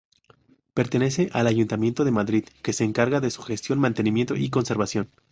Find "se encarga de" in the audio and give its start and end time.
2.73-3.29